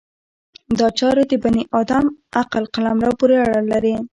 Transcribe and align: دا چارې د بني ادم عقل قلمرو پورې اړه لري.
دا 0.79 0.87
چارې 0.99 1.23
د 1.27 1.33
بني 1.43 1.63
ادم 1.79 2.05
عقل 2.39 2.63
قلمرو 2.73 3.11
پورې 3.19 3.35
اړه 3.45 3.61
لري. 3.71 3.95